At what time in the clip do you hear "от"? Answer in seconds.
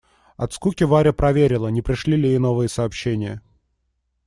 0.37-0.53